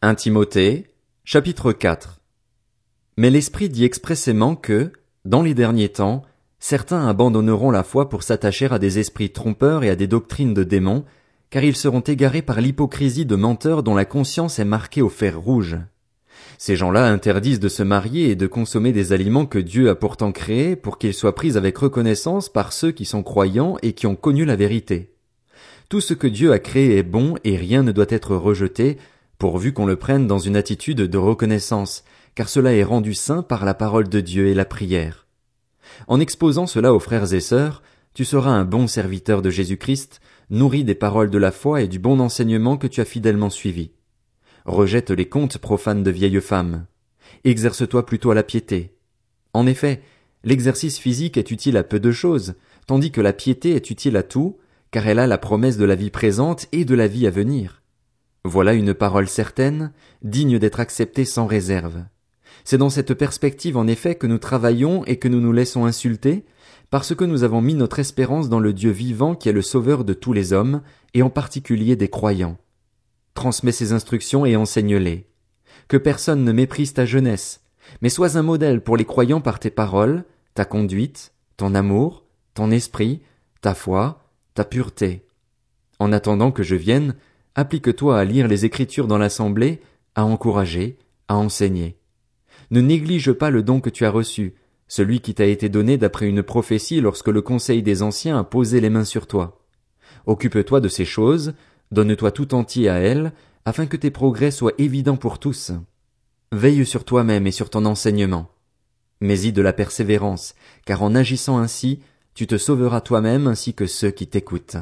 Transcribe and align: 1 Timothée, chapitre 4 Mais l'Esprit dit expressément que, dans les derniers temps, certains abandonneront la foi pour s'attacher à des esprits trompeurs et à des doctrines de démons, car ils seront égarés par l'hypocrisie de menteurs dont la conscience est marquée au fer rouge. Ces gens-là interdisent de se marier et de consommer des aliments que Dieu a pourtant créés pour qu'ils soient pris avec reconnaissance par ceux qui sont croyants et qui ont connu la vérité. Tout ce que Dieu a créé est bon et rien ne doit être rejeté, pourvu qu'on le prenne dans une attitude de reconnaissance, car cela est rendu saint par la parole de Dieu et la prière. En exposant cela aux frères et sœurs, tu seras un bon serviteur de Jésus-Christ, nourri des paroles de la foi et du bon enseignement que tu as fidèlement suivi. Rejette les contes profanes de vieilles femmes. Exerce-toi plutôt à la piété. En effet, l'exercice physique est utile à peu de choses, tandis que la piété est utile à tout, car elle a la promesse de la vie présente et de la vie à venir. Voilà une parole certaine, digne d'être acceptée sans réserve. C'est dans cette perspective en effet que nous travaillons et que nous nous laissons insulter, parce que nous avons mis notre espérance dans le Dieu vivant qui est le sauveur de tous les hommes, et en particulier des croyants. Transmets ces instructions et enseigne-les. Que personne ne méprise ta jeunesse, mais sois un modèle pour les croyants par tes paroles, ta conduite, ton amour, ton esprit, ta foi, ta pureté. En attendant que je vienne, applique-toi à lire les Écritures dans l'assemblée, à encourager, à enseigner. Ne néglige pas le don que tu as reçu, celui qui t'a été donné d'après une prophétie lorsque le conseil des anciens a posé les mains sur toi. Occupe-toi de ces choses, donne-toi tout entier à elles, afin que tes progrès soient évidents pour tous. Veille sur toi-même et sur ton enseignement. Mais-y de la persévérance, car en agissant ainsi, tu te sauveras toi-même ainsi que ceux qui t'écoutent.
1 0.00 0.14
Timothée, 0.14 0.86
chapitre 1.24 1.72
4 1.72 2.20
Mais 3.16 3.30
l'Esprit 3.30 3.68
dit 3.68 3.84
expressément 3.84 4.54
que, 4.54 4.92
dans 5.24 5.42
les 5.42 5.54
derniers 5.54 5.88
temps, 5.88 6.22
certains 6.60 7.08
abandonneront 7.08 7.72
la 7.72 7.82
foi 7.82 8.08
pour 8.08 8.22
s'attacher 8.22 8.68
à 8.70 8.78
des 8.78 9.00
esprits 9.00 9.30
trompeurs 9.30 9.82
et 9.82 9.90
à 9.90 9.96
des 9.96 10.06
doctrines 10.06 10.54
de 10.54 10.62
démons, 10.62 11.04
car 11.50 11.64
ils 11.64 11.74
seront 11.74 11.98
égarés 11.98 12.42
par 12.42 12.60
l'hypocrisie 12.60 13.26
de 13.26 13.34
menteurs 13.34 13.82
dont 13.82 13.96
la 13.96 14.04
conscience 14.04 14.60
est 14.60 14.64
marquée 14.64 15.02
au 15.02 15.08
fer 15.08 15.36
rouge. 15.36 15.76
Ces 16.58 16.76
gens-là 16.76 17.10
interdisent 17.10 17.58
de 17.58 17.68
se 17.68 17.82
marier 17.82 18.30
et 18.30 18.36
de 18.36 18.46
consommer 18.46 18.92
des 18.92 19.12
aliments 19.12 19.46
que 19.46 19.58
Dieu 19.58 19.90
a 19.90 19.96
pourtant 19.96 20.30
créés 20.30 20.76
pour 20.76 20.98
qu'ils 20.98 21.12
soient 21.12 21.34
pris 21.34 21.56
avec 21.56 21.76
reconnaissance 21.76 22.48
par 22.48 22.72
ceux 22.72 22.92
qui 22.92 23.04
sont 23.04 23.24
croyants 23.24 23.78
et 23.82 23.94
qui 23.94 24.06
ont 24.06 24.14
connu 24.14 24.44
la 24.44 24.54
vérité. 24.54 25.10
Tout 25.88 26.00
ce 26.00 26.14
que 26.14 26.28
Dieu 26.28 26.52
a 26.52 26.60
créé 26.60 26.98
est 26.98 27.02
bon 27.02 27.34
et 27.42 27.56
rien 27.56 27.82
ne 27.82 27.90
doit 27.90 28.06
être 28.10 28.36
rejeté, 28.36 28.98
pourvu 29.38 29.72
qu'on 29.72 29.86
le 29.86 29.96
prenne 29.96 30.26
dans 30.26 30.38
une 30.38 30.56
attitude 30.56 31.02
de 31.02 31.18
reconnaissance, 31.18 32.04
car 32.34 32.48
cela 32.48 32.74
est 32.74 32.84
rendu 32.84 33.14
saint 33.14 33.42
par 33.42 33.64
la 33.64 33.74
parole 33.74 34.08
de 34.08 34.20
Dieu 34.20 34.48
et 34.48 34.54
la 34.54 34.64
prière. 34.64 35.26
En 36.06 36.20
exposant 36.20 36.66
cela 36.66 36.92
aux 36.92 37.00
frères 37.00 37.32
et 37.32 37.40
sœurs, 37.40 37.82
tu 38.14 38.24
seras 38.24 38.50
un 38.50 38.64
bon 38.64 38.86
serviteur 38.86 39.42
de 39.42 39.50
Jésus-Christ, 39.50 40.20
nourri 40.50 40.82
des 40.82 40.94
paroles 40.94 41.30
de 41.30 41.38
la 41.38 41.52
foi 41.52 41.82
et 41.82 41.88
du 41.88 41.98
bon 41.98 42.20
enseignement 42.20 42.76
que 42.76 42.86
tu 42.86 43.00
as 43.00 43.04
fidèlement 43.04 43.50
suivi. 43.50 43.92
Rejette 44.64 45.10
les 45.10 45.28
contes 45.28 45.58
profanes 45.58 46.02
de 46.02 46.10
vieilles 46.10 46.40
femmes. 46.40 46.86
Exerce-toi 47.44 48.04
plutôt 48.04 48.30
à 48.30 48.34
la 48.34 48.42
piété. 48.42 48.96
En 49.52 49.66
effet, 49.66 50.02
l'exercice 50.44 50.98
physique 50.98 51.36
est 51.36 51.50
utile 51.50 51.76
à 51.76 51.84
peu 51.84 52.00
de 52.00 52.10
choses, 52.10 52.54
tandis 52.86 53.12
que 53.12 53.20
la 53.20 53.32
piété 53.32 53.76
est 53.76 53.90
utile 53.90 54.16
à 54.16 54.22
tout, 54.22 54.58
car 54.90 55.06
elle 55.06 55.18
a 55.18 55.26
la 55.26 55.38
promesse 55.38 55.76
de 55.76 55.84
la 55.84 55.94
vie 55.94 56.10
présente 56.10 56.66
et 56.72 56.84
de 56.84 56.94
la 56.94 57.06
vie 57.06 57.26
à 57.26 57.30
venir. 57.30 57.82
Voilà 58.44 58.74
une 58.74 58.94
parole 58.94 59.28
certaine, 59.28 59.92
digne 60.22 60.58
d'être 60.58 60.80
acceptée 60.80 61.24
sans 61.24 61.46
réserve. 61.46 62.04
C'est 62.64 62.78
dans 62.78 62.90
cette 62.90 63.14
perspective 63.14 63.76
en 63.76 63.86
effet 63.86 64.14
que 64.14 64.26
nous 64.26 64.38
travaillons 64.38 65.04
et 65.04 65.16
que 65.16 65.28
nous 65.28 65.40
nous 65.40 65.52
laissons 65.52 65.84
insulter, 65.84 66.44
parce 66.90 67.14
que 67.14 67.24
nous 67.24 67.42
avons 67.42 67.60
mis 67.60 67.74
notre 67.74 67.98
espérance 67.98 68.48
dans 68.48 68.60
le 68.60 68.72
Dieu 68.72 68.90
vivant 68.90 69.34
qui 69.34 69.48
est 69.48 69.52
le 69.52 69.62
sauveur 69.62 70.04
de 70.04 70.14
tous 70.14 70.32
les 70.32 70.52
hommes, 70.52 70.82
et 71.14 71.22
en 71.22 71.30
particulier 71.30 71.96
des 71.96 72.08
croyants. 72.08 72.58
Transmets 73.34 73.72
ces 73.72 73.92
instructions 73.92 74.46
et 74.46 74.56
enseigne-les. 74.56 75.26
Que 75.88 75.96
personne 75.96 76.44
ne 76.44 76.52
méprise 76.52 76.92
ta 76.92 77.06
jeunesse, 77.06 77.62
mais 78.02 78.08
sois 78.08 78.36
un 78.36 78.42
modèle 78.42 78.82
pour 78.82 78.96
les 78.96 79.04
croyants 79.04 79.40
par 79.40 79.58
tes 79.58 79.70
paroles, 79.70 80.24
ta 80.54 80.64
conduite, 80.64 81.32
ton 81.56 81.74
amour, 81.74 82.24
ton 82.54 82.70
esprit, 82.70 83.22
ta 83.60 83.74
foi, 83.74 84.30
ta 84.54 84.64
pureté. 84.64 85.24
En 85.98 86.12
attendant 86.12 86.52
que 86.52 86.62
je 86.62 86.76
vienne, 86.76 87.14
applique-toi 87.58 88.16
à 88.16 88.24
lire 88.24 88.46
les 88.46 88.64
Écritures 88.64 89.08
dans 89.08 89.18
l'assemblée, 89.18 89.80
à 90.14 90.24
encourager, 90.24 90.96
à 91.26 91.36
enseigner. 91.36 91.98
Ne 92.70 92.80
néglige 92.80 93.32
pas 93.32 93.50
le 93.50 93.64
don 93.64 93.80
que 93.80 93.90
tu 93.90 94.04
as 94.04 94.12
reçu, 94.12 94.54
celui 94.86 95.18
qui 95.18 95.34
t'a 95.34 95.44
été 95.44 95.68
donné 95.68 95.96
d'après 95.96 96.28
une 96.28 96.44
prophétie 96.44 97.00
lorsque 97.00 97.26
le 97.26 97.42
conseil 97.42 97.82
des 97.82 98.04
anciens 98.04 98.38
a 98.38 98.44
posé 98.44 98.80
les 98.80 98.90
mains 98.90 99.04
sur 99.04 99.26
toi. 99.26 99.60
Occupe-toi 100.26 100.80
de 100.80 100.88
ces 100.88 101.04
choses, 101.04 101.52
donne-toi 101.90 102.30
tout 102.30 102.54
entier 102.54 102.88
à 102.88 103.00
elles, 103.00 103.32
afin 103.64 103.86
que 103.86 103.96
tes 103.96 104.12
progrès 104.12 104.52
soient 104.52 104.74
évidents 104.78 105.16
pour 105.16 105.40
tous. 105.40 105.72
Veille 106.52 106.86
sur 106.86 107.04
toi-même 107.04 107.48
et 107.48 107.52
sur 107.52 107.70
ton 107.70 107.86
enseignement. 107.86 108.52
Mais-y 109.20 109.50
de 109.50 109.62
la 109.62 109.72
persévérance, 109.72 110.54
car 110.86 111.02
en 111.02 111.12
agissant 111.12 111.58
ainsi, 111.58 111.98
tu 112.34 112.46
te 112.46 112.56
sauveras 112.56 113.00
toi-même 113.00 113.48
ainsi 113.48 113.74
que 113.74 113.88
ceux 113.88 114.12
qui 114.12 114.28
t'écoutent. 114.28 114.76